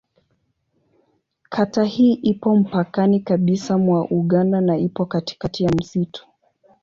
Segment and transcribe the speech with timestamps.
[1.49, 6.27] Kata hii ipo mpakani kabisa mwa Uganda na ipo katikati ya msitu.